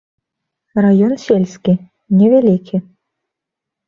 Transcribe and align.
Раён 0.85 1.11
сельскі, 1.25 1.75
не 2.21 2.25
вялікі. 2.31 2.77